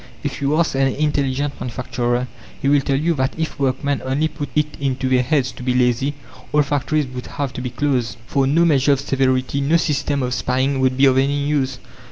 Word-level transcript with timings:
If 0.23 0.41
you 0.41 0.57
ask 0.57 0.73
an 0.73 0.87
intelligent 0.87 1.61
manufacturer, 1.61 2.27
he 2.59 2.67
will 2.67 2.81
tell 2.81 2.95
you 2.97 3.13
that 3.13 3.35
if 3.37 3.59
workmen 3.59 4.01
only 4.03 4.27
put 4.27 4.49
it 4.55 4.65
into 4.79 5.07
their 5.07 5.21
heads 5.21 5.51
to 5.51 5.61
be 5.61 5.75
lazy, 5.75 6.15
all 6.51 6.63
factories 6.63 7.05
would 7.05 7.27
have 7.27 7.53
to 7.53 7.61
be 7.61 7.69
closed, 7.69 8.17
for 8.25 8.47
no 8.47 8.65
measure 8.65 8.93
of 8.93 8.99
severity, 8.99 9.61
no 9.61 9.77
system 9.77 10.23
of 10.23 10.33
spying 10.33 10.79
would 10.79 10.97
be 10.97 11.05
of 11.05 11.19
any 11.19 11.45
use. 11.45 11.77